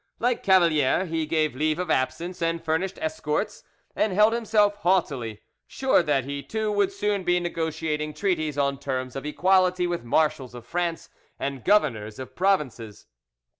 [0.17, 3.61] Like Cavalier, he gave leave of absence and furnished escorts,
[3.95, 9.15] and held himself haughtily, sure that he too would soon be negotiating treaties on terms
[9.15, 13.05] of equality with marshals of France and governors of provinces.